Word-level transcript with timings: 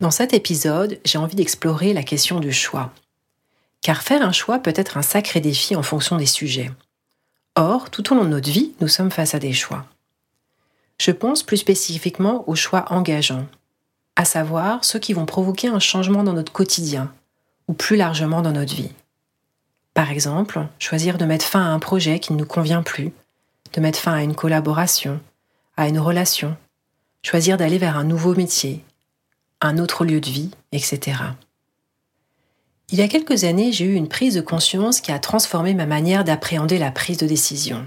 Dans 0.00 0.12
cet 0.12 0.32
épisode, 0.32 1.00
j'ai 1.04 1.18
envie 1.18 1.34
d'explorer 1.34 1.92
la 1.92 2.04
question 2.04 2.38
du 2.38 2.52
choix. 2.52 2.92
Car 3.82 4.02
faire 4.02 4.22
un 4.22 4.30
choix 4.30 4.60
peut 4.60 4.72
être 4.76 4.96
un 4.96 5.02
sacré 5.02 5.40
défi 5.40 5.74
en 5.74 5.82
fonction 5.82 6.16
des 6.16 6.26
sujets. 6.26 6.70
Or, 7.56 7.90
tout 7.90 8.12
au 8.12 8.16
long 8.16 8.22
de 8.22 8.28
notre 8.28 8.48
vie, 8.48 8.74
nous 8.80 8.86
sommes 8.86 9.10
face 9.10 9.34
à 9.34 9.40
des 9.40 9.52
choix. 9.52 9.86
Je 11.00 11.10
pense 11.10 11.42
plus 11.42 11.56
spécifiquement 11.56 12.48
aux 12.48 12.54
choix 12.54 12.84
engageants, 12.92 13.46
à 14.14 14.24
savoir 14.24 14.84
ceux 14.84 15.00
qui 15.00 15.14
vont 15.14 15.26
provoquer 15.26 15.66
un 15.66 15.80
changement 15.80 16.22
dans 16.22 16.32
notre 16.32 16.52
quotidien, 16.52 17.12
ou 17.66 17.72
plus 17.72 17.96
largement 17.96 18.40
dans 18.40 18.52
notre 18.52 18.76
vie. 18.76 18.92
Par 19.94 20.12
exemple, 20.12 20.64
choisir 20.78 21.18
de 21.18 21.24
mettre 21.24 21.44
fin 21.44 21.64
à 21.64 21.70
un 21.70 21.80
projet 21.80 22.20
qui 22.20 22.32
ne 22.32 22.38
nous 22.38 22.46
convient 22.46 22.84
plus, 22.84 23.12
de 23.72 23.80
mettre 23.80 23.98
fin 23.98 24.12
à 24.12 24.22
une 24.22 24.36
collaboration, 24.36 25.20
à 25.76 25.88
une 25.88 25.98
relation, 25.98 26.56
choisir 27.22 27.56
d'aller 27.56 27.78
vers 27.78 27.96
un 27.96 28.04
nouveau 28.04 28.36
métier, 28.36 28.84
un 29.60 29.78
autre 29.78 30.04
lieu 30.04 30.20
de 30.20 30.28
vie, 30.28 30.50
etc. 30.72 31.18
Il 32.90 32.98
y 32.98 33.02
a 33.02 33.08
quelques 33.08 33.44
années, 33.44 33.72
j'ai 33.72 33.84
eu 33.84 33.94
une 33.94 34.08
prise 34.08 34.34
de 34.34 34.40
conscience 34.40 35.00
qui 35.00 35.12
a 35.12 35.18
transformé 35.18 35.74
ma 35.74 35.86
manière 35.86 36.24
d'appréhender 36.24 36.78
la 36.78 36.90
prise 36.90 37.18
de 37.18 37.26
décision. 37.26 37.86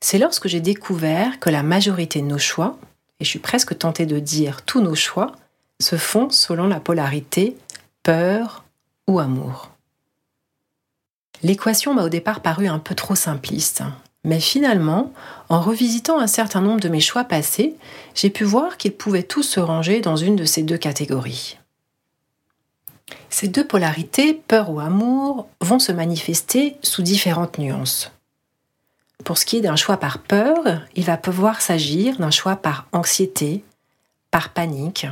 C'est 0.00 0.18
lorsque 0.18 0.48
j'ai 0.48 0.60
découvert 0.60 1.38
que 1.38 1.50
la 1.50 1.62
majorité 1.62 2.20
de 2.20 2.26
nos 2.26 2.38
choix, 2.38 2.78
et 3.20 3.24
je 3.24 3.30
suis 3.30 3.38
presque 3.38 3.76
tentée 3.78 4.06
de 4.06 4.18
dire 4.18 4.64
tous 4.64 4.80
nos 4.80 4.94
choix, 4.94 5.32
se 5.78 5.96
font 5.96 6.30
selon 6.30 6.66
la 6.66 6.80
polarité 6.80 7.56
peur 8.02 8.64
ou 9.06 9.20
amour. 9.20 9.70
L'équation 11.42 11.94
m'a 11.94 12.04
au 12.04 12.08
départ 12.08 12.40
paru 12.40 12.66
un 12.66 12.78
peu 12.78 12.94
trop 12.94 13.14
simpliste, 13.14 13.82
mais 14.24 14.40
finalement, 14.40 15.12
en 15.48 15.60
revisitant 15.60 16.20
un 16.20 16.26
certain 16.26 16.60
nombre 16.60 16.80
de 16.80 16.88
mes 16.88 17.00
choix 17.00 17.24
passés, 17.24 17.74
j'ai 18.14 18.30
pu 18.30 18.44
voir 18.44 18.76
qu'ils 18.76 18.92
pouvaient 18.92 19.22
tous 19.22 19.42
se 19.42 19.60
ranger 19.60 20.00
dans 20.00 20.16
une 20.16 20.36
de 20.36 20.44
ces 20.44 20.62
deux 20.62 20.76
catégories. 20.76 21.58
Ces 23.30 23.48
deux 23.48 23.66
polarités, 23.66 24.34
peur 24.34 24.70
ou 24.70 24.80
amour, 24.80 25.48
vont 25.60 25.78
se 25.78 25.92
manifester 25.92 26.76
sous 26.82 27.02
différentes 27.02 27.58
nuances. 27.58 28.12
Pour 29.24 29.38
ce 29.38 29.46
qui 29.46 29.56
est 29.56 29.62
d'un 29.62 29.76
choix 29.76 29.96
par 29.96 30.18
peur, 30.18 30.82
il 30.94 31.04
va 31.04 31.16
pouvoir 31.16 31.60
s'agir 31.60 32.18
d'un 32.18 32.30
choix 32.30 32.56
par 32.56 32.86
anxiété, 32.92 33.64
par 34.30 34.50
panique, 34.50 35.06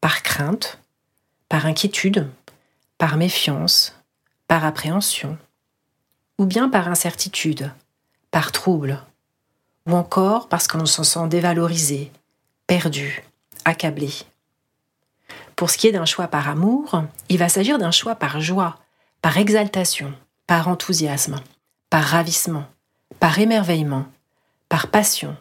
par 0.00 0.22
crainte, 0.22 0.78
par 1.48 1.66
inquiétude, 1.66 2.28
par 2.98 3.16
méfiance, 3.16 3.94
par 4.46 4.64
appréhension, 4.64 5.36
ou 6.38 6.46
bien 6.46 6.68
par 6.68 6.88
incertitude, 6.88 7.70
par 8.30 8.52
trouble, 8.52 9.00
ou 9.86 9.94
encore 9.94 10.48
parce 10.48 10.66
que 10.66 10.78
l'on 10.78 10.86
se 10.86 11.02
sent 11.02 11.28
dévalorisé, 11.28 12.12
perdu, 12.66 13.22
accablé. 13.64 14.10
Pour 15.56 15.70
ce 15.70 15.76
qui 15.76 15.88
est 15.88 15.92
d'un 15.92 16.06
choix 16.06 16.28
par 16.28 16.48
amour, 16.48 17.02
il 17.28 17.38
va 17.38 17.48
s'agir 17.48 17.78
d'un 17.78 17.90
choix 17.90 18.14
par 18.14 18.40
joie, 18.40 18.78
par 19.22 19.36
exaltation, 19.36 20.12
par 20.46 20.68
enthousiasme, 20.68 21.40
par 21.90 22.02
ravissement, 22.02 22.64
par 23.18 23.38
émerveillement, 23.38 24.06
par 24.68 24.86
passion, 24.86 25.36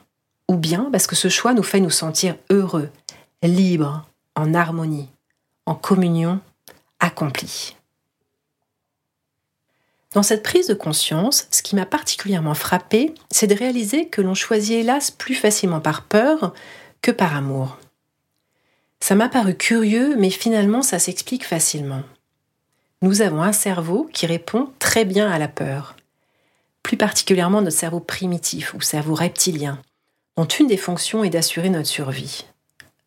ou 0.47 0.55
bien 0.57 0.89
parce 0.91 1.07
que 1.07 1.15
ce 1.15 1.29
choix 1.29 1.53
nous 1.53 1.63
fait 1.63 1.79
nous 1.79 1.89
sentir 1.89 2.35
heureux, 2.49 2.89
libres, 3.43 4.05
en 4.35 4.53
harmonie, 4.53 5.09
en 5.65 5.75
communion, 5.75 6.41
accomplis. 6.99 7.75
Dans 10.13 10.23
cette 10.23 10.41
prise 10.41 10.67
de 10.67 10.73
conscience, 10.73 11.47
ce 11.51 11.61
qui 11.61 11.75
m'a 11.75 11.85
particulièrement 11.85 12.55
frappé, 12.55 13.13
c'est 13.29 13.45
de 13.45 13.53
réaliser 13.55 14.07
que 14.07 14.21
l'on 14.21 14.33
choisit 14.33 14.77
hélas 14.77 15.11
plus 15.11 15.35
facilement 15.35 15.81
par 15.81 16.01
peur 16.03 16.53
que 17.03 17.11
par 17.11 17.35
amour. 17.35 17.77
Ça 18.99 19.13
m'a 19.13 19.29
paru 19.29 19.55
curieux, 19.55 20.15
mais 20.17 20.31
finalement 20.31 20.81
ça 20.81 20.97
s'explique 20.97 21.45
facilement. 21.45 22.01
Nous 23.01 23.21
avons 23.21 23.43
un 23.43 23.53
cerveau 23.53 24.09
qui 24.11 24.25
répond 24.25 24.69
très 24.79 25.05
bien 25.05 25.29
à 25.29 25.37
la 25.37 25.47
peur, 25.47 25.95
plus 26.81 26.97
particulièrement 26.97 27.61
notre 27.61 27.77
cerveau 27.77 27.99
primitif 27.99 28.73
ou 28.73 28.81
cerveau 28.81 29.13
reptilien, 29.13 29.79
dont 30.35 30.45
une 30.45 30.67
des 30.67 30.77
fonctions 30.77 31.23
est 31.23 31.29
d'assurer 31.29 31.69
notre 31.69 31.87
survie. 31.87 32.45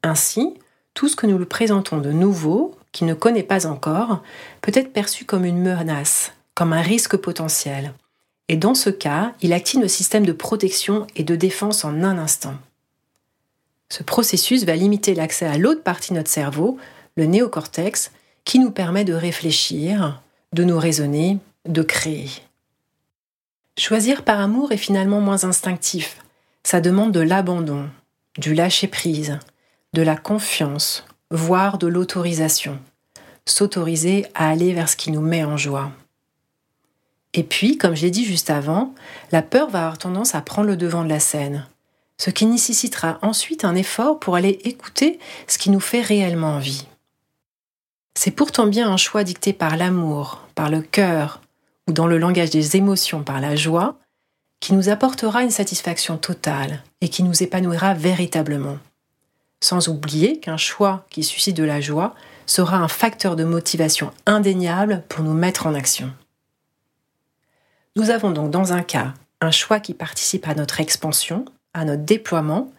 Ainsi, 0.04 0.54
tout 0.94 1.08
ce 1.08 1.16
que 1.16 1.26
nous 1.26 1.36
lui 1.36 1.46
présentons 1.46 1.98
de 1.98 2.12
nouveau, 2.12 2.76
qui 2.92 3.04
ne 3.04 3.14
connaît 3.14 3.42
pas 3.42 3.66
encore, 3.66 4.22
peut 4.60 4.72
être 4.74 4.92
perçu 4.92 5.24
comme 5.24 5.44
une 5.44 5.60
menace, 5.60 6.32
comme 6.54 6.72
un 6.72 6.82
risque 6.82 7.16
potentiel. 7.16 7.94
Et 8.48 8.56
dans 8.56 8.74
ce 8.74 8.90
cas, 8.90 9.32
il 9.40 9.52
active 9.52 9.80
le 9.80 9.88
système 9.88 10.26
de 10.26 10.32
protection 10.32 11.06
et 11.16 11.24
de 11.24 11.36
défense 11.36 11.84
en 11.84 12.02
un 12.02 12.18
instant. 12.18 12.54
Ce 13.88 14.02
processus 14.02 14.64
va 14.64 14.74
limiter 14.74 15.14
l'accès 15.14 15.46
à 15.46 15.58
l'autre 15.58 15.82
partie 15.82 16.12
de 16.12 16.18
notre 16.18 16.30
cerveau, 16.30 16.78
le 17.16 17.26
néocortex, 17.26 18.10
qui 18.44 18.58
nous 18.58 18.70
permet 18.70 19.04
de 19.04 19.14
réfléchir, 19.14 20.20
de 20.52 20.64
nous 20.64 20.78
raisonner, 20.78 21.38
de 21.66 21.82
créer. 21.82 22.30
Choisir 23.78 24.24
par 24.24 24.40
amour 24.40 24.72
est 24.72 24.76
finalement 24.76 25.20
moins 25.20 25.44
instinctif. 25.44 26.18
Ça 26.62 26.80
demande 26.80 27.12
de 27.12 27.20
l'abandon, 27.20 27.88
du 28.38 28.54
lâcher-prise, 28.54 29.38
de 29.92 30.02
la 30.02 30.16
confiance, 30.16 31.04
voire 31.30 31.78
de 31.78 31.86
l'autorisation. 31.86 32.78
S'autoriser 33.46 34.26
à 34.34 34.48
aller 34.50 34.72
vers 34.72 34.88
ce 34.88 34.96
qui 34.96 35.10
nous 35.10 35.20
met 35.20 35.44
en 35.44 35.56
joie. 35.56 35.92
Et 37.34 37.42
puis, 37.42 37.78
comme 37.78 37.94
je 37.94 38.02
l'ai 38.02 38.10
dit 38.10 38.24
juste 38.24 38.50
avant, 38.50 38.94
la 39.30 39.42
peur 39.42 39.70
va 39.70 39.80
avoir 39.80 39.98
tendance 39.98 40.34
à 40.34 40.42
prendre 40.42 40.68
le 40.68 40.76
devant 40.76 41.04
de 41.04 41.08
la 41.08 41.20
scène, 41.20 41.66
ce 42.18 42.30
qui 42.30 42.46
nécessitera 42.46 43.18
ensuite 43.22 43.64
un 43.64 43.74
effort 43.74 44.20
pour 44.20 44.36
aller 44.36 44.60
écouter 44.64 45.18
ce 45.46 45.58
qui 45.58 45.70
nous 45.70 45.80
fait 45.80 46.02
réellement 46.02 46.56
envie. 46.56 46.86
C'est 48.14 48.30
pourtant 48.30 48.66
bien 48.66 48.90
un 48.90 48.98
choix 48.98 49.24
dicté 49.24 49.52
par 49.52 49.76
l'amour, 49.76 50.42
par 50.54 50.68
le 50.68 50.82
cœur, 50.82 51.40
ou 51.88 51.92
dans 51.92 52.06
le 52.06 52.18
langage 52.18 52.50
des 52.50 52.76
émotions 52.76 53.22
par 53.22 53.40
la 53.40 53.56
joie, 53.56 53.96
qui 54.60 54.74
nous 54.74 54.90
apportera 54.90 55.42
une 55.42 55.50
satisfaction 55.50 56.18
totale 56.18 56.82
et 57.00 57.08
qui 57.08 57.22
nous 57.22 57.42
épanouira 57.42 57.94
véritablement. 57.94 58.78
Sans 59.60 59.88
oublier 59.88 60.38
qu'un 60.38 60.56
choix 60.56 61.04
qui 61.10 61.24
suscite 61.24 61.56
de 61.56 61.64
la 61.64 61.80
joie 61.80 62.14
sera 62.46 62.76
un 62.76 62.88
facteur 62.88 63.34
de 63.34 63.44
motivation 63.44 64.12
indéniable 64.26 65.02
pour 65.08 65.24
nous 65.24 65.34
mettre 65.34 65.66
en 65.66 65.74
action. 65.74 66.12
Nous 67.94 68.10
avons 68.10 68.30
donc 68.30 68.50
dans 68.50 68.72
un 68.72 68.82
cas 68.82 69.14
un 69.42 69.50
choix 69.50 69.80
qui 69.80 69.92
participe 69.92 70.46
à 70.46 70.54
notre 70.54 70.80
expansion, 70.80 71.44
à 71.74 71.84
notre 71.84 72.04
déploiement, 72.04 72.72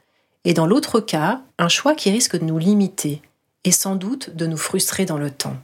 et 0.46 0.54
dans 0.54 0.66
l'autre 0.66 1.00
cas, 1.00 1.42
un 1.58 1.68
choix 1.68 1.94
qui 1.94 2.10
risque 2.10 2.38
de 2.38 2.46
nous 2.46 2.58
limiter 2.58 3.22
et 3.66 3.72
sans 3.72 3.96
doute 3.96 4.36
de 4.36 4.46
nous 4.46 4.58
frustrer 4.58 5.06
dans 5.06 5.18
le 5.18 5.30
temps. 5.30 5.58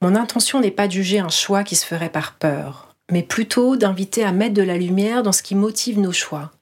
Mon 0.00 0.14
intention 0.14 0.60
n'est 0.60 0.70
pas 0.70 0.86
de 0.86 0.92
juger 0.92 1.18
un 1.18 1.28
choix 1.28 1.64
qui 1.64 1.76
se 1.76 1.86
ferait 1.86 2.08
par 2.10 2.34
peur, 2.34 2.94
mais 3.10 3.22
plutôt 3.22 3.76
d'inviter 3.76 4.24
à 4.24 4.32
mettre 4.32 4.54
de 4.54 4.62
la 4.62 4.76
lumière 4.76 5.22
dans 5.22 5.32
ce 5.32 5.42
qui 5.42 5.54
motive 5.54 5.98
nos 5.98 6.12
choix, 6.12 6.52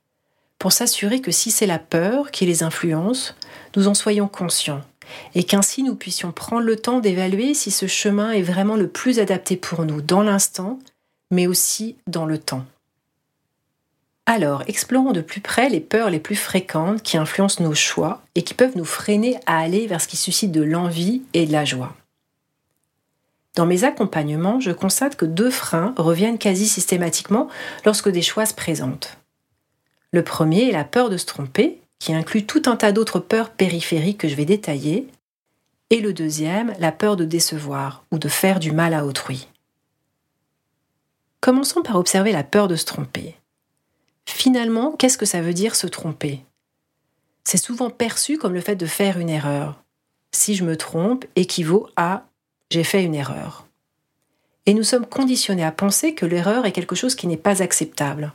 pour 0.59 0.73
s'assurer 0.73 1.21
que 1.21 1.33
si 1.33 1.51
c'est 1.51 1.67
la 1.67 1.79
peur 1.79 2.31
qui 2.31 2.47
les 2.47 2.63
influence, 2.63 3.35
nous 3.77 3.89
en 3.89 3.95
soyons 3.95 4.29
conscients 4.29 4.83
et 5.35 5.45
qu'ainsi 5.45 5.83
nous 5.83 5.95
puissions 5.95 6.33
prendre 6.33 6.65
le 6.65 6.77
temps 6.77 7.01
d'évaluer 7.01 7.55
si 7.55 7.71
ce 7.71 7.87
chemin 7.87 8.33
est 8.33 8.43
vraiment 8.43 8.77
le 8.77 8.89
plus 8.89 9.19
adapté 9.19 9.57
pour 9.57 9.85
nous 9.85 10.01
dans 10.01 10.23
l'instant, 10.23 10.79
mais 11.31 11.47
aussi 11.47 11.97
dans 12.07 12.27
le 12.27 12.39
temps. 12.39 12.65
Alors, 14.27 14.63
explorons 14.69 15.13
de 15.13 15.21
plus 15.21 15.41
près 15.41 15.69
les 15.69 15.81
peurs 15.81 16.09
les 16.09 16.21
plus 16.21 16.37
fréquentes 16.37 17.03
qui 17.03 17.17
influencent 17.17 17.63
nos 17.63 17.75
choix 17.75 18.23
et 18.35 18.43
qui 18.43 18.55
peuvent 18.55 18.77
nous 18.77 18.85
freiner 18.85 19.39
à 19.47 19.59
aller 19.59 19.87
vers 19.87 20.01
ce 20.01 20.07
qui 20.09 20.17
suscite 20.17 20.53
de 20.53 20.63
l'envie 20.63 21.23
et 21.35 21.45
de 21.45 21.53
la 21.53 21.65
joie. 21.65 21.95
Dans 23.57 23.67
mes 23.67 23.85
accompagnements, 23.85 24.61
je 24.61 24.71
constate 24.71 25.17
que 25.17 25.27
deux 25.27 25.51
freins 25.51 25.93
reviennent 25.99 26.39
quasi 26.39 26.67
systématiquement 26.67 27.49
lorsque 27.85 28.09
des 28.09 28.23
choix 28.23 28.47
se 28.47 28.55
présentent. 28.55 29.19
Le 30.13 30.23
premier 30.23 30.69
est 30.69 30.73
la 30.73 30.85
peur 30.85 31.11
de 31.11 31.17
se 31.17 31.27
tromper, 31.27 31.82
qui 32.03 32.13
inclut 32.13 32.45
tout 32.45 32.63
un 32.67 32.75
tas 32.75 32.91
d'autres 32.91 33.21
peurs 33.21 33.51
périphériques 33.51 34.19
que 34.19 34.27
je 34.27 34.35
vais 34.35 34.45
détailler, 34.45 35.07
et 35.89 36.01
le 36.01 36.13
deuxième, 36.13 36.75
la 36.81 36.91
peur 36.91 37.15
de 37.15 37.25
décevoir 37.25 38.05
ou 38.11 38.19
de 38.19 38.29
faire 38.29 38.59
du 38.59 38.73
mal 38.73 38.93
à 38.93 39.07
autrui. 39.07 39.47
Commençons 41.41 41.83
par 41.83 41.95
observer 41.95 42.33
la 42.33 42.43
peur 42.43 42.67
de 42.67 42.75
se 42.75 42.87
tromper. 42.87 43.37
Finalement, 44.27 44.97
qu'est-ce 44.97 45.17
que 45.17 45.27
ça 45.27 45.43
veut 45.43 45.55
dire 45.55 45.77
se 45.77 45.87
tromper? 45.87 46.45
C'est 47.45 47.57
souvent 47.57 47.89
perçu 47.89 48.37
comme 48.37 48.55
le 48.55 48.61
fait 48.61 48.75
de 48.75 48.87
faire 48.87 49.21
une 49.21 49.31
erreur. 49.31 49.81
Si 50.33 50.57
je 50.57 50.65
me 50.65 50.77
trompe, 50.77 51.25
équivaut 51.37 51.89
à 51.95 52.25
j'ai 52.71 52.83
fait 52.83 53.05
une 53.05 53.15
erreur. 53.15 53.69
Et 54.67 54.75
nous 54.75 54.83
sommes 54.83 55.07
conditionnés 55.07 55.65
à 55.65 55.71
penser 55.71 56.17
que 56.17 56.27
l'erreur 56.27 56.67
est 56.67 56.73
quelque 56.73 56.97
chose 56.97 57.15
qui 57.15 57.29
n'est 57.29 57.37
pas 57.37 57.63
acceptable. 57.63 58.33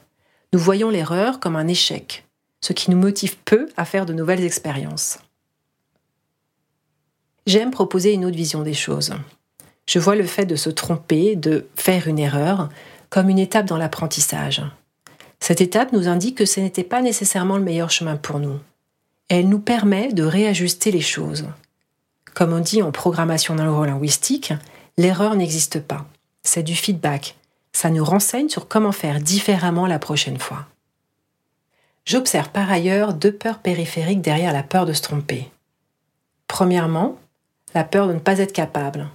Nous 0.54 0.60
voyons 0.60 0.90
l'erreur 0.90 1.42
comme 1.42 1.58
un 1.58 1.68
échec, 1.68 2.27
ce 2.62 2.74
qui 2.74 2.92
nous 2.92 2.98
motive 2.98 3.38
peu 3.46 3.70
à 3.78 3.86
faire 3.86 4.06
de 4.06 4.14
nouvelles 4.14 4.44
expériences. 4.44 5.20
J'aime 7.46 7.72
proposer 7.72 8.14
une 8.14 8.26
autre 8.26 8.36
vision 8.36 8.62
des 8.62 8.74
choses. 8.74 9.14
Je 9.88 10.00
vois 10.00 10.16
le 10.16 10.26
fait 10.26 10.46
de 10.46 10.58
se 10.58 10.70
tromper, 10.70 11.36
de 11.36 11.68
faire 11.76 12.08
une 12.08 12.20
erreur, 12.20 12.70
comme 13.10 13.30
une 13.30 13.40
étape 13.40 13.66
dans 13.66 13.78
l'apprentissage. 13.78 14.62
Cette 15.40 15.62
étape 15.62 15.94
nous 15.94 16.08
indique 16.08 16.38
que 16.38 16.46
ce 16.46 16.60
n'était 16.60 16.84
pas 16.84 17.02
nécessairement 17.02 17.58
le 17.58 17.64
meilleur 17.64 17.90
chemin 17.90 18.18
pour 18.18 18.40
nous. 18.40 18.60
Elle 19.30 19.50
nous 19.50 19.60
permet 19.60 20.12
de 20.12 20.24
réajuster 20.24 20.92
les 20.92 21.02
choses. 21.02 21.46
Comme 22.34 22.54
on 22.54 22.60
dit 22.60 22.82
en 22.82 22.92
programmation 22.92 23.56
neurolinguistique, 23.56 24.54
l'erreur 24.98 25.36
n'existe 25.36 25.80
pas. 25.80 26.06
C'est 26.44 26.64
du 26.64 26.76
feedback. 26.76 27.38
Ça 27.72 27.90
nous 27.90 28.04
renseigne 28.04 28.50
sur 28.50 28.68
comment 28.68 28.92
faire 28.92 29.20
différemment 29.22 29.88
la 29.88 30.00
prochaine 30.00 30.40
fois. 30.40 30.66
J'observe 32.08 32.50
par 32.52 32.72
ailleurs 32.72 33.14
deux 33.14 33.34
peurs 33.34 33.60
périphériques 33.60 34.22
derrière 34.22 34.54
la 34.54 34.64
peur 34.64 34.86
de 34.86 34.94
se 34.94 35.02
tromper. 35.02 35.52
Premièrement, 36.48 37.18
la 37.76 37.84
peur 37.84 38.08
de 38.08 38.14
ne 38.14 38.20
pas 38.20 38.40
être 38.40 38.54
capable, 38.54 39.10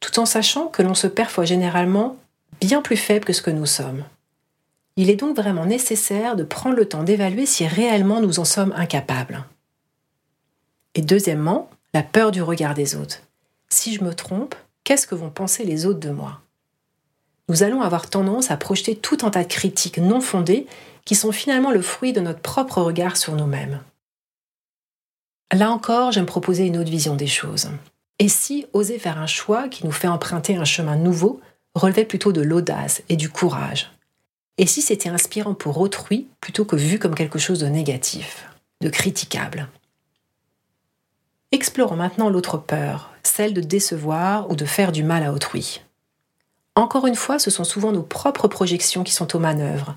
tout 0.00 0.18
en 0.18 0.24
sachant 0.24 0.68
que 0.68 0.80
l'on 0.80 0.94
se 0.94 1.06
perçoit 1.06 1.44
généralement 1.44 2.16
bien 2.62 2.80
plus 2.80 2.96
faible 2.96 3.26
que 3.26 3.34
ce 3.34 3.42
que 3.42 3.50
nous 3.50 3.66
sommes. 3.66 4.04
Il 4.96 5.10
est 5.10 5.16
donc 5.16 5.36
vraiment 5.36 5.66
nécessaire 5.66 6.34
de 6.34 6.44
prendre 6.44 6.76
le 6.76 6.88
temps 6.88 7.02
d'évaluer 7.02 7.44
si 7.44 7.66
réellement 7.66 8.22
nous 8.22 8.38
en 8.38 8.46
sommes 8.46 8.72
incapables. 8.74 9.44
Et 10.94 11.02
deuxièmement, 11.02 11.68
la 11.92 12.02
peur 12.02 12.30
du 12.30 12.40
regard 12.40 12.72
des 12.72 12.96
autres. 12.96 13.20
Si 13.68 13.94
je 13.94 14.02
me 14.02 14.14
trompe, 14.14 14.54
qu'est-ce 14.84 15.06
que 15.06 15.14
vont 15.14 15.30
penser 15.30 15.64
les 15.64 15.84
autres 15.84 16.00
de 16.00 16.10
moi? 16.10 16.40
Nous 17.50 17.62
allons 17.62 17.82
avoir 17.82 18.08
tendance 18.08 18.50
à 18.50 18.56
projeter 18.56 18.96
tout 18.96 19.18
un 19.24 19.30
tas 19.30 19.42
de 19.42 19.48
critiques 19.48 19.98
non 19.98 20.22
fondées 20.22 20.66
qui 21.04 21.14
sont 21.14 21.32
finalement 21.32 21.70
le 21.70 21.82
fruit 21.82 22.12
de 22.12 22.20
notre 22.20 22.40
propre 22.40 22.80
regard 22.80 23.16
sur 23.16 23.34
nous-mêmes. 23.34 23.80
Là 25.52 25.70
encore, 25.70 26.12
j'aime 26.12 26.26
proposer 26.26 26.66
une 26.66 26.78
autre 26.78 26.90
vision 26.90 27.14
des 27.14 27.26
choses. 27.26 27.68
Et 28.18 28.28
si 28.28 28.66
oser 28.72 28.98
faire 28.98 29.18
un 29.18 29.26
choix 29.26 29.68
qui 29.68 29.84
nous 29.84 29.92
fait 29.92 30.08
emprunter 30.08 30.56
un 30.56 30.64
chemin 30.64 30.96
nouveau 30.96 31.40
relevait 31.74 32.04
plutôt 32.04 32.32
de 32.32 32.40
l'audace 32.40 33.02
et 33.08 33.16
du 33.16 33.28
courage? 33.28 33.90
Et 34.58 34.66
si 34.66 34.82
c'était 34.82 35.08
inspirant 35.08 35.54
pour 35.54 35.78
autrui 35.78 36.28
plutôt 36.40 36.64
que 36.64 36.76
vu 36.76 36.98
comme 36.98 37.14
quelque 37.14 37.38
chose 37.38 37.60
de 37.60 37.66
négatif, 37.66 38.48
de 38.80 38.88
critiquable? 38.88 39.68
Explorons 41.50 41.96
maintenant 41.96 42.30
l'autre 42.30 42.56
peur, 42.56 43.10
celle 43.22 43.52
de 43.52 43.60
décevoir 43.60 44.50
ou 44.50 44.56
de 44.56 44.64
faire 44.64 44.92
du 44.92 45.02
mal 45.02 45.22
à 45.22 45.32
autrui. 45.32 45.82
Encore 46.74 47.06
une 47.06 47.14
fois, 47.14 47.38
ce 47.38 47.50
sont 47.50 47.64
souvent 47.64 47.92
nos 47.92 48.02
propres 48.02 48.48
projections 48.48 49.04
qui 49.04 49.12
sont 49.12 49.36
aux 49.36 49.38
manœuvres. 49.38 49.96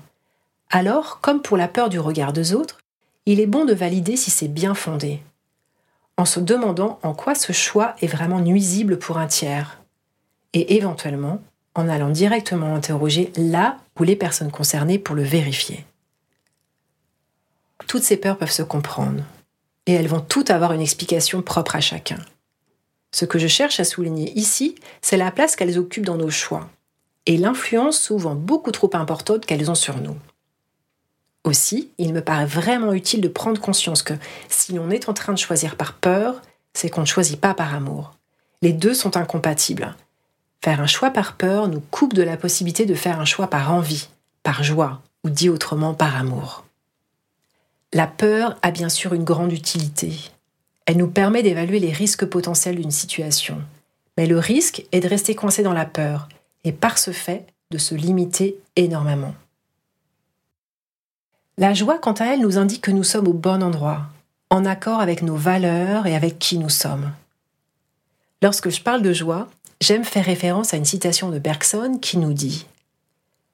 Alors, 0.70 1.20
comme 1.20 1.42
pour 1.42 1.56
la 1.56 1.68
peur 1.68 1.88
du 1.88 2.00
regard 2.00 2.32
des 2.32 2.54
autres, 2.54 2.78
il 3.24 3.40
est 3.40 3.46
bon 3.46 3.64
de 3.64 3.74
valider 3.74 4.16
si 4.16 4.30
c'est 4.30 4.48
bien 4.48 4.74
fondé, 4.74 5.20
en 6.16 6.24
se 6.24 6.40
demandant 6.40 6.98
en 7.02 7.14
quoi 7.14 7.34
ce 7.34 7.52
choix 7.52 7.94
est 8.00 8.06
vraiment 8.06 8.40
nuisible 8.40 8.98
pour 8.98 9.18
un 9.18 9.26
tiers, 9.26 9.80
et 10.52 10.76
éventuellement 10.76 11.40
en 11.74 11.88
allant 11.88 12.10
directement 12.10 12.74
interroger 12.74 13.32
là 13.36 13.78
ou 13.98 14.04
les 14.04 14.16
personnes 14.16 14.50
concernées 14.50 14.98
pour 14.98 15.14
le 15.14 15.22
vérifier. 15.22 15.84
Toutes 17.86 18.02
ces 18.02 18.16
peurs 18.16 18.38
peuvent 18.38 18.50
se 18.50 18.62
comprendre, 18.62 19.22
et 19.86 19.92
elles 19.92 20.08
vont 20.08 20.20
toutes 20.20 20.50
avoir 20.50 20.72
une 20.72 20.80
explication 20.80 21.42
propre 21.42 21.76
à 21.76 21.80
chacun. 21.80 22.18
Ce 23.12 23.24
que 23.24 23.38
je 23.38 23.46
cherche 23.46 23.78
à 23.78 23.84
souligner 23.84 24.32
ici, 24.32 24.74
c'est 25.00 25.16
la 25.16 25.30
place 25.30 25.54
qu'elles 25.54 25.78
occupent 25.78 26.06
dans 26.06 26.16
nos 26.16 26.30
choix, 26.30 26.68
et 27.26 27.36
l'influence 27.36 28.00
souvent 28.00 28.34
beaucoup 28.34 28.72
trop 28.72 28.90
importante 28.94 29.46
qu'elles 29.46 29.70
ont 29.70 29.76
sur 29.76 29.98
nous. 30.00 30.16
Aussi, 31.46 31.90
il 31.96 32.12
me 32.12 32.20
paraît 32.20 32.44
vraiment 32.44 32.92
utile 32.92 33.22
de 33.22 33.28
prendre 33.28 33.60
conscience 33.60 34.02
que 34.02 34.14
si 34.50 34.74
l'on 34.74 34.90
est 34.90 35.08
en 35.08 35.14
train 35.14 35.32
de 35.32 35.38
choisir 35.38 35.76
par 35.76 35.94
peur, 35.94 36.42
c'est 36.74 36.90
qu'on 36.90 37.00
ne 37.00 37.06
choisit 37.06 37.40
pas 37.40 37.54
par 37.54 37.74
amour. 37.74 38.12
Les 38.60 38.74
deux 38.74 38.92
sont 38.92 39.16
incompatibles, 39.16 39.94
Faire 40.66 40.80
un 40.80 40.86
choix 40.86 41.10
par 41.10 41.36
peur 41.36 41.68
nous 41.68 41.80
coupe 41.80 42.12
de 42.12 42.22
la 42.22 42.36
possibilité 42.36 42.86
de 42.86 42.94
faire 42.94 43.20
un 43.20 43.24
choix 43.24 43.46
par 43.46 43.72
envie, 43.72 44.08
par 44.42 44.64
joie, 44.64 45.00
ou 45.24 45.30
dit 45.30 45.48
autrement 45.48 45.94
par 45.94 46.16
amour. 46.16 46.64
La 47.92 48.08
peur 48.08 48.58
a 48.62 48.72
bien 48.72 48.88
sûr 48.88 49.14
une 49.14 49.22
grande 49.22 49.52
utilité. 49.52 50.12
Elle 50.86 50.96
nous 50.96 51.06
permet 51.06 51.44
d'évaluer 51.44 51.78
les 51.78 51.92
risques 51.92 52.26
potentiels 52.26 52.76
d'une 52.76 52.90
situation. 52.90 53.62
Mais 54.18 54.26
le 54.26 54.40
risque 54.40 54.84
est 54.90 54.98
de 54.98 55.08
rester 55.08 55.36
coincé 55.36 55.62
dans 55.62 55.72
la 55.72 55.84
peur, 55.84 56.28
et 56.64 56.72
par 56.72 56.98
ce 56.98 57.12
fait, 57.12 57.46
de 57.70 57.78
se 57.78 57.94
limiter 57.94 58.58
énormément. 58.74 59.34
La 61.58 61.72
joie, 61.72 61.98
quant 61.98 62.12
à 62.12 62.26
elle, 62.26 62.40
nous 62.40 62.58
indique 62.58 62.82
que 62.82 62.90
nous 62.90 63.04
sommes 63.04 63.28
au 63.28 63.32
bon 63.32 63.62
endroit, 63.62 64.02
en 64.50 64.66
accord 64.66 65.00
avec 65.00 65.22
nos 65.22 65.36
valeurs 65.36 66.06
et 66.06 66.14
avec 66.14 66.38
qui 66.38 66.58
nous 66.58 66.68
sommes. 66.68 67.12
Lorsque 68.42 68.68
je 68.68 68.82
parle 68.82 69.00
de 69.00 69.14
joie, 69.14 69.48
j'aime 69.80 70.04
faire 70.04 70.26
référence 70.26 70.74
à 70.74 70.76
une 70.76 70.84
citation 70.84 71.30
de 71.30 71.38
Bergson 71.38 71.98
qui 72.00 72.18
nous 72.18 72.34
dit 72.34 72.66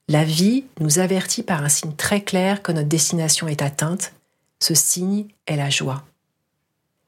La 0.08 0.24
vie 0.24 0.64
nous 0.80 0.98
avertit 0.98 1.44
par 1.44 1.62
un 1.62 1.68
signe 1.68 1.94
très 1.94 2.22
clair 2.22 2.62
que 2.62 2.72
notre 2.72 2.88
destination 2.88 3.46
est 3.46 3.62
atteinte. 3.62 4.12
Ce 4.58 4.74
signe 4.74 5.26
est 5.46 5.56
la 5.56 5.70
joie. 5.70 6.02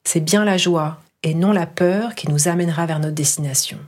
C'est 0.04 0.20
bien 0.20 0.44
la 0.44 0.58
joie 0.58 1.00
et 1.24 1.34
non 1.34 1.50
la 1.50 1.66
peur 1.66 2.14
qui 2.14 2.28
nous 2.30 2.46
amènera 2.46 2.86
vers 2.86 3.00
notre 3.00 3.14
destination. 3.14 3.78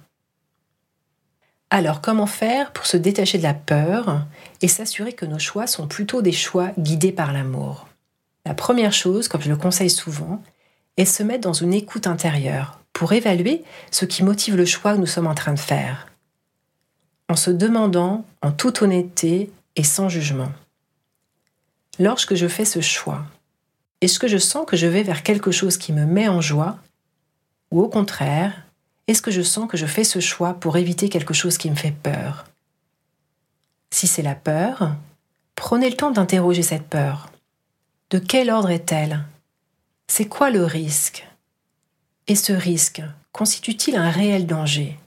Alors 1.70 2.00
comment 2.00 2.26
faire 2.26 2.72
pour 2.72 2.86
se 2.86 2.96
détacher 2.96 3.38
de 3.38 3.42
la 3.42 3.54
peur 3.54 4.24
et 4.62 4.68
s'assurer 4.68 5.12
que 5.12 5.26
nos 5.26 5.38
choix 5.38 5.66
sont 5.66 5.88
plutôt 5.88 6.22
des 6.22 6.32
choix 6.32 6.70
guidés 6.78 7.12
par 7.12 7.32
l'amour? 7.32 7.88
La 8.44 8.54
première 8.54 8.92
chose, 8.92 9.26
comme 9.26 9.42
je 9.42 9.48
le 9.48 9.56
conseille 9.56 9.90
souvent, 9.90 10.40
est 10.96 11.04
se 11.04 11.24
mettre 11.24 11.42
dans 11.42 11.52
une 11.52 11.74
écoute 11.74 12.06
intérieure 12.06 12.78
pour 12.92 13.12
évaluer 13.12 13.64
ce 13.90 14.04
qui 14.04 14.22
motive 14.22 14.56
le 14.56 14.64
choix 14.64 14.94
que 14.94 15.00
nous 15.00 15.06
sommes 15.06 15.26
en 15.26 15.34
train 15.34 15.52
de 15.52 15.58
faire, 15.58 16.06
en 17.28 17.36
se 17.36 17.50
demandant 17.50 18.24
en 18.40 18.52
toute 18.52 18.82
honnêteté 18.82 19.50
et 19.74 19.82
sans 19.82 20.08
jugement. 20.08 20.52
Lorsque 21.98 22.36
je 22.36 22.46
fais 22.46 22.64
ce 22.64 22.80
choix, 22.80 23.24
est-ce 24.00 24.18
que 24.18 24.28
je 24.28 24.38
sens 24.38 24.66
que 24.66 24.76
je 24.76 24.86
vais 24.86 25.02
vers 25.02 25.22
quelque 25.22 25.50
chose 25.50 25.76
qui 25.76 25.92
me 25.92 26.06
met 26.06 26.28
en 26.28 26.40
joie 26.40 26.78
Ou 27.72 27.82
au 27.82 27.88
contraire, 27.88 28.65
est-ce 29.08 29.22
que 29.22 29.30
je 29.30 29.42
sens 29.42 29.68
que 29.68 29.76
je 29.76 29.86
fais 29.86 30.04
ce 30.04 30.20
choix 30.20 30.54
pour 30.54 30.76
éviter 30.76 31.08
quelque 31.08 31.34
chose 31.34 31.58
qui 31.58 31.70
me 31.70 31.76
fait 31.76 31.94
peur? 32.02 32.44
Si 33.90 34.06
c'est 34.06 34.22
la 34.22 34.34
peur, 34.34 34.94
prenez 35.54 35.88
le 35.88 35.96
temps 35.96 36.10
d'interroger 36.10 36.62
cette 36.62 36.88
peur. 36.88 37.30
De 38.10 38.18
quel 38.18 38.50
ordre 38.50 38.70
est-elle? 38.70 39.24
C'est 40.08 40.26
quoi 40.26 40.50
le 40.50 40.64
risque? 40.64 41.26
Et 42.26 42.34
ce 42.34 42.52
risque 42.52 43.02
constitue-t-il 43.32 43.96
un 43.96 44.10
réel 44.10 44.46
danger? 44.46 44.98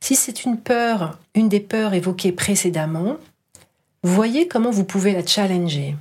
Si 0.00 0.14
c'est 0.14 0.44
une 0.44 0.58
peur, 0.58 1.18
une 1.34 1.48
des 1.48 1.60
peurs 1.60 1.94
évoquées 1.94 2.32
précédemment, 2.32 3.16
voyez 4.02 4.46
comment 4.46 4.70
vous 4.70 4.84
pouvez 4.84 5.12
la 5.12 5.26
challenger, 5.26 5.96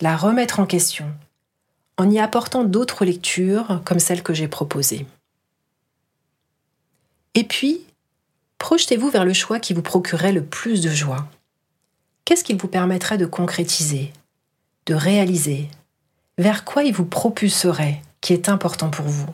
la 0.00 0.16
remettre 0.16 0.60
en 0.60 0.66
question, 0.66 1.06
en 1.96 2.10
y 2.10 2.18
apportant 2.18 2.64
d'autres 2.64 3.04
lectures 3.04 3.80
comme 3.84 4.00
celle 4.00 4.22
que 4.22 4.34
j'ai 4.34 4.48
proposée. 4.48 5.06
Et 7.38 7.44
puis, 7.44 7.82
projetez-vous 8.58 9.10
vers 9.10 9.24
le 9.24 9.32
choix 9.32 9.60
qui 9.60 9.72
vous 9.72 9.80
procurerait 9.80 10.32
le 10.32 10.44
plus 10.44 10.80
de 10.80 10.90
joie. 10.90 11.28
Qu'est-ce 12.24 12.42
qu'il 12.42 12.56
vous 12.56 12.66
permettrait 12.66 13.16
de 13.16 13.26
concrétiser, 13.26 14.12
de 14.86 14.94
réaliser? 14.94 15.68
Vers 16.36 16.64
quoi 16.64 16.82
il 16.82 16.92
vous 16.92 17.04
propulserait 17.04 18.02
qui 18.20 18.32
est 18.32 18.48
important 18.48 18.90
pour 18.90 19.06
vous? 19.06 19.28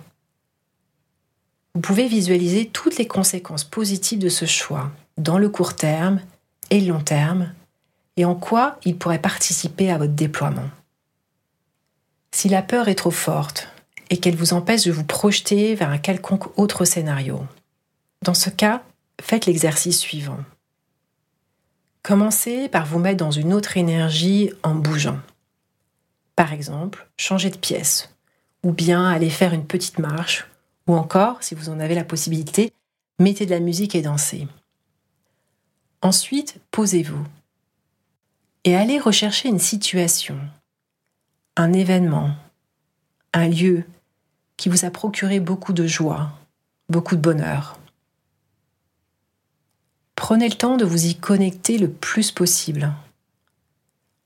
Vous 1.75 1.81
pouvez 1.81 2.07
visualiser 2.07 2.67
toutes 2.67 2.99
les 2.99 3.07
conséquences 3.07 3.65
positives 3.65 4.19
de 4.19 4.29
ce 4.29 4.45
choix, 4.45 4.93
dans 5.17 5.39
le 5.39 5.49
court 5.49 5.75
terme 5.75 6.21
et 6.69 6.83
le 6.83 6.93
long 6.93 7.01
terme, 7.01 7.55
et 8.19 8.27
en 8.27 8.35
quoi 8.35 8.79
il 8.85 8.99
pourrait 8.99 9.19
participer 9.19 9.91
à 9.91 9.97
votre 9.97 10.13
déploiement. 10.13 10.69
Si 12.33 12.51
la 12.51 12.61
peur 12.61 12.89
est 12.89 12.97
trop 12.97 13.11
forte 13.11 13.71
et 14.11 14.19
qu'elle 14.19 14.37
vous 14.37 14.53
empêche 14.53 14.85
de 14.85 14.93
vous 14.93 15.05
projeter 15.05 15.75
vers 15.75 15.89
un 15.89 15.97
quelconque 15.97 16.59
autre 16.59 16.85
scénario, 16.85 17.41
dans 18.25 18.35
ce 18.35 18.51
cas, 18.51 18.83
faites 19.21 19.47
l'exercice 19.47 19.99
suivant. 19.99 20.39
Commencez 22.03 22.69
par 22.69 22.87
vous 22.87 22.99
mettre 22.99 23.19
dans 23.19 23.31
une 23.31 23.53
autre 23.53 23.77
énergie 23.77 24.51
en 24.63 24.75
bougeant. 24.75 25.21
Par 26.37 26.53
exemple, 26.53 27.09
changez 27.17 27.51
de 27.51 27.57
pièce 27.57 28.15
ou 28.65 28.73
bien 28.73 29.07
aller 29.07 29.31
faire 29.31 29.53
une 29.53 29.67
petite 29.67 29.99
marche, 29.99 30.49
ou 30.87 30.95
encore, 30.95 31.43
si 31.43 31.55
vous 31.55 31.69
en 31.69 31.81
avez 31.81 31.95
la 31.95 32.05
possibilité, 32.05 32.73
mettez 33.19 33.45
de 33.45 33.51
la 33.51 33.61
musique 33.61 33.95
et 33.95 34.03
dansez. 34.03 34.49
Ensuite, 36.03 36.61
posez-vous. 36.71 37.25
et 38.65 38.75
allez 38.75 38.99
rechercher 38.99 39.51
une 39.51 39.59
situation, 39.59 40.39
un 41.57 41.75
événement, 41.75 42.35
un 43.35 43.49
lieu 43.49 43.85
qui 44.57 44.71
vous 44.71 44.87
a 44.87 44.91
procuré 44.91 45.39
beaucoup 45.41 45.75
de 45.75 45.87
joie, 45.87 46.33
beaucoup 46.89 47.17
de 47.17 47.21
bonheur. 47.21 47.79
Prenez 50.17 50.49
le 50.49 50.55
temps 50.55 50.77
de 50.77 50.85
vous 50.85 51.07
y 51.07 51.15
connecter 51.15 51.79
le 51.79 51.91
plus 51.91 52.31
possible, 52.31 52.93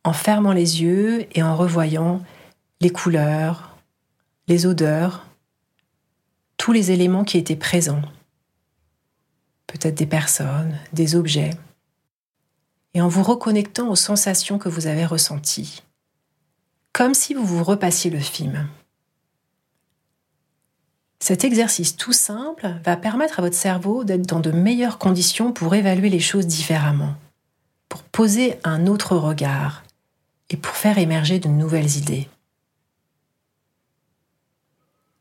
en 0.05 0.13
fermant 0.13 0.53
les 0.53 0.83
yeux 0.83 1.27
et 1.37 1.43
en 1.43 1.57
revoyant 1.57 2.23
les 2.81 2.91
couleurs, 2.91 3.77
les 4.47 4.67
odeurs, 4.67 5.27
tous 6.57 6.73
les 6.73 6.91
éléments 6.91 7.25
qui 7.25 7.39
étaient 7.39 7.57
présents. 7.57 8.03
Peut-être 9.67 9.97
des 9.97 10.07
personnes, 10.07 10.79
des 10.93 11.15
objets. 11.15 11.51
Et 12.95 13.01
en 13.01 13.09
vous 13.09 13.23
reconnectant 13.23 13.89
aux 13.89 13.97
sensations 13.97 14.59
que 14.59 14.69
vous 14.69 14.87
avez 14.87 15.05
ressenties. 15.05 15.83
Comme 16.93 17.15
si 17.15 17.35
vous 17.35 17.45
vous 17.45 17.63
repassiez 17.65 18.11
le 18.11 18.19
film. 18.19 18.67
Cet 21.21 21.45
exercice 21.45 21.97
tout 21.97 22.13
simple 22.13 22.77
va 22.85 22.97
permettre 22.97 23.39
à 23.39 23.43
votre 23.43 23.57
cerveau 23.57 24.05
d'être 24.05 24.27
dans 24.27 24.41
de 24.41 24.53
meilleures 24.53 24.99
conditions 24.99 25.53
pour 25.53 25.75
évaluer 25.75 26.11
les 26.11 26.21
choses 26.21 26.47
différemment, 26.47 27.15
pour 27.89 28.03
poser 28.03 28.59
un 28.65 28.87
autre 28.87 29.17
regard 29.17 29.83
et 30.51 30.57
pour 30.57 30.75
faire 30.75 30.99
émerger 30.99 31.39
de 31.41 31.49
nouvelles 31.49 31.97
idées. 31.97 32.29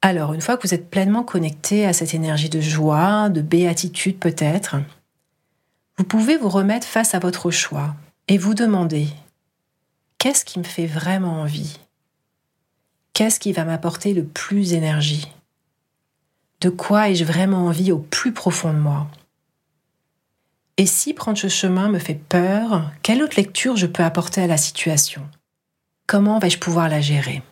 Alors, 0.01 0.33
une 0.33 0.41
fois 0.41 0.55
que 0.55 0.67
vous 0.67 0.73
êtes 0.73 0.89
pleinement 0.89 1.23
connecté 1.23 1.85
à 1.85 1.93
cette 1.93 2.13
énergie 2.13 2.49
de 2.49 2.61
joie, 2.61 3.29
de 3.29 3.41
béatitude 3.41 4.19
peut-être, 4.19 4.77
vous 5.97 6.03
pouvez 6.03 6.37
vous 6.37 6.49
remettre 6.49 6.85
face 6.85 7.15
à 7.15 7.19
votre 7.19 7.49
choix 7.49 7.95
et 8.27 8.37
vous 8.37 8.53
demander 8.53 9.07
qu'est-ce 10.19 10.45
qui 10.45 10.59
me 10.59 10.63
fait 10.63 10.85
vraiment 10.85 11.41
envie? 11.41 11.79
Qu'est-ce 13.13 13.39
qui 13.39 13.51
va 13.51 13.65
m'apporter 13.65 14.13
le 14.13 14.23
plus 14.23 14.69
d'énergie? 14.69 15.27
De 16.59 16.69
quoi 16.69 17.09
ai-je 17.09 17.23
vraiment 17.23 17.67
envie 17.67 17.91
au 17.91 17.99
plus 17.99 18.33
profond 18.33 18.73
de 18.73 18.79
moi? 18.79 19.07
Et 20.77 20.85
si 20.85 21.13
prendre 21.13 21.37
ce 21.37 21.49
chemin 21.49 21.89
me 21.89 21.99
fait 21.99 22.15
peur, 22.15 22.91
quelle 23.03 23.21
autre 23.21 23.37
lecture 23.37 23.77
je 23.77 23.85
peux 23.85 24.03
apporter 24.03 24.41
à 24.41 24.47
la 24.47 24.57
situation? 24.57 25.27
Comment 26.07 26.39
vais-je 26.39 26.59
pouvoir 26.59 26.89
la 26.89 27.01
gérer? 27.01 27.43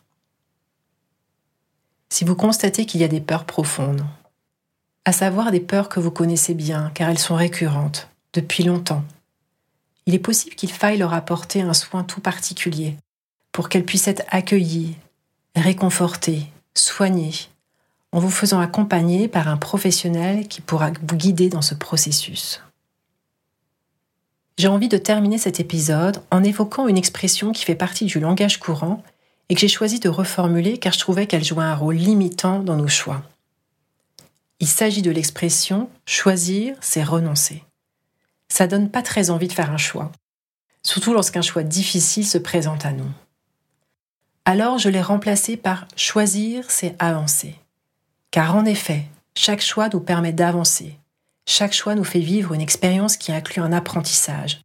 Si 2.10 2.24
vous 2.24 2.36
constatez 2.36 2.86
qu'il 2.86 3.02
y 3.02 3.04
a 3.04 3.10
des 3.10 3.22
peurs 3.22 3.46
profondes, 3.46 4.06
à 5.06 5.12
savoir 5.12 5.52
des 5.52 5.60
peurs 5.60 5.90
que 5.90 6.00
vous 6.00 6.12
connaissez 6.12 6.54
bien 6.54 6.92
car 6.94 7.10
elles 7.10 7.20
sont 7.20 7.36
récurrentes 7.36 8.10
depuis 8.34 8.64
longtemps, 8.64 9.04
il 10.08 10.16
est 10.16 10.20
possible 10.20 10.56
qu'il 10.56 10.72
faille 10.72 10.98
leur 10.98 11.14
apporter 11.14 11.62
un 11.62 11.74
soin 11.74 12.04
tout 12.04 12.22
particulier 12.22 12.96
pour 13.52 13.70
qu'elles 13.70 13.86
puissent 13.86 14.08
être 14.08 14.24
accueillies, 14.30 14.96
réconfortées, 15.56 16.48
soignées, 16.76 17.34
en 18.16 18.20
vous 18.20 18.30
faisant 18.30 18.62
accompagner 18.62 19.28
par 19.28 19.50
un 19.50 19.58
professionnel 19.58 20.48
qui 20.48 20.62
pourra 20.62 20.92
vous 21.06 21.18
guider 21.18 21.50
dans 21.50 21.62
ce 21.62 21.76
processus. 21.76 22.62
J'ai 24.58 24.70
envie 24.70 24.88
de 24.88 24.98
terminer 24.98 25.38
cet 25.38 25.60
épisode 25.60 26.22
en 26.32 26.42
évoquant 26.42 26.88
une 26.88 26.98
expression 26.98 27.52
qui 27.52 27.66
fait 27.66 27.76
partie 27.76 28.06
du 28.06 28.22
langage 28.22 28.58
courant 28.58 29.04
et 29.50 29.54
que 29.54 29.60
j'ai 29.60 29.68
choisi 29.68 30.00
de 30.00 30.08
reformuler 30.08 30.78
car 30.78 30.94
je 30.94 31.00
trouvais 31.00 31.28
qu'elle 31.28 31.44
jouait 31.44 31.66
un 31.66 31.76
rôle 31.76 31.96
limitant 31.96 32.60
dans 32.60 32.78
nos 32.78 32.88
choix. 32.88 33.22
Il 34.62 34.68
s'agit 34.68 35.02
de 35.02 35.12
l'expression 35.12 35.90
choisir, 36.06 36.78
c'est 36.80 37.04
renoncer. 37.04 37.66
Ça 38.48 38.66
donne 38.66 38.90
pas 38.90 39.02
très 39.02 39.30
envie 39.30 39.50
de 39.50 39.54
faire 39.54 39.72
un 39.72 39.78
choix, 39.78 40.10
surtout 40.84 41.14
lorsqu'un 41.14 41.42
choix 41.42 41.64
difficile 41.64 42.26
se 42.26 42.38
présente 42.38 42.86
à 42.86 42.94
nous. 42.94 43.12
Alors 44.46 44.78
je 44.78 44.88
l'ai 44.88 45.02
remplacé 45.02 45.58
par 45.58 45.86
choisir, 45.98 46.72
c'est 46.72 46.96
avancer. 46.98 47.60
Car 48.36 48.54
en 48.58 48.66
effet, 48.66 49.06
chaque 49.34 49.62
choix 49.62 49.88
nous 49.88 50.02
permet 50.02 50.34
d'avancer. 50.34 51.00
Chaque 51.46 51.72
choix 51.72 51.96
nous 51.96 52.04
fait 52.04 52.20
vivre 52.20 52.54
une 52.54 52.60
expérience 52.60 53.16
qui 53.16 53.32
inclut 53.32 53.62
un 53.62 53.72
apprentissage. 53.72 54.60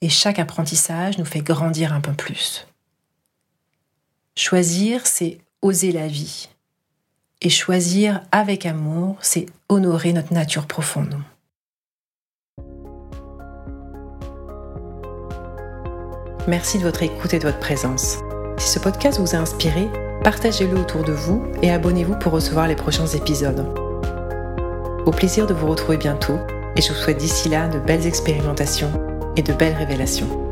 Et 0.00 0.08
chaque 0.08 0.38
apprentissage 0.38 1.18
nous 1.18 1.26
fait 1.26 1.42
grandir 1.42 1.92
un 1.92 2.00
peu 2.00 2.14
plus. 2.14 2.66
Choisir, 4.38 5.06
c'est 5.06 5.36
oser 5.60 5.92
la 5.92 6.06
vie. 6.06 6.48
Et 7.42 7.50
choisir 7.50 8.22
avec 8.32 8.64
amour, 8.64 9.18
c'est 9.20 9.44
honorer 9.68 10.14
notre 10.14 10.32
nature 10.32 10.66
profonde. 10.66 11.14
Merci 16.48 16.78
de 16.78 16.84
votre 16.84 17.02
écoute 17.02 17.34
et 17.34 17.38
de 17.38 17.44
votre 17.44 17.60
présence. 17.60 18.16
Si 18.56 18.70
ce 18.70 18.78
podcast 18.78 19.20
vous 19.20 19.34
a 19.34 19.38
inspiré, 19.38 19.90
partagez-le 20.22 20.78
autour 20.78 21.02
de 21.02 21.12
vous 21.12 21.42
et 21.62 21.70
abonnez-vous 21.70 22.16
pour 22.16 22.32
recevoir 22.32 22.68
les 22.68 22.76
prochains 22.76 23.06
épisodes. 23.06 23.66
Au 25.06 25.10
plaisir 25.10 25.46
de 25.46 25.54
vous 25.54 25.66
retrouver 25.66 25.96
bientôt 25.96 26.38
et 26.76 26.82
je 26.82 26.92
vous 26.92 26.98
souhaite 26.98 27.18
d'ici 27.18 27.48
là 27.48 27.68
de 27.68 27.78
belles 27.78 28.06
expérimentations 28.06 28.92
et 29.36 29.42
de 29.42 29.52
belles 29.52 29.76
révélations. 29.76 30.49